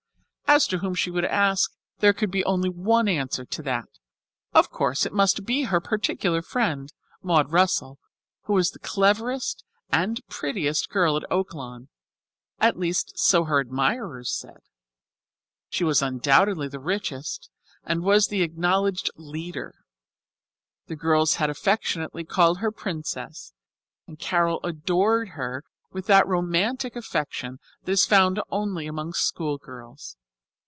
[0.53, 3.87] As to whom she would ask, there could be only one answer to that.
[4.53, 6.91] Of course it must be her particular friend,
[7.23, 7.99] Maud Russell,
[8.41, 11.87] who was the cleverest and prettiest girl at Oaklawn,
[12.59, 14.57] at least so her admirers said.
[15.69, 17.49] She was undoubtedly the richest,
[17.85, 19.73] and was the acknowledged "leader."
[20.87, 23.53] The girls affectionately called her "Princess,"
[24.05, 25.63] and Carol adored her
[25.93, 30.17] with that romantic affection that is found only among school girls.